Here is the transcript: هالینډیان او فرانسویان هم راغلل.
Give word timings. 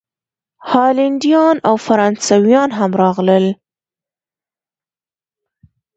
هالینډیان 0.69 1.55
او 1.67 1.75
فرانسویان 1.85 2.69
هم 2.77 2.91
راغلل. 3.01 3.45